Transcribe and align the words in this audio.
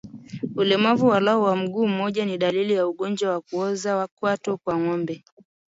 Ulemavu 0.55 1.07
walau 1.07 1.41
wa 1.43 1.55
mguu 1.55 1.87
mmoja 1.87 2.25
ni 2.25 2.37
dalili 2.37 2.73
ya 2.73 2.87
ugonjwa 2.87 3.31
wa 3.31 3.41
kuoza 3.41 4.07
kwato 4.15 4.57
kwa 4.57 4.77
ngombe 4.77 5.23